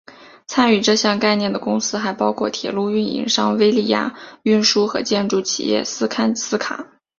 [0.47, 6.87] 参与这项概念的公司还包括铁路运营商威立雅运输和建筑企业斯堪斯卡。